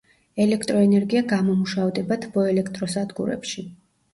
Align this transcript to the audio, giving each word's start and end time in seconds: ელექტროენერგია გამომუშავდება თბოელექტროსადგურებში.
ელექტროენერგია 0.45 1.21
გამომუშავდება 1.33 2.17
თბოელექტროსადგურებში. 2.25 3.69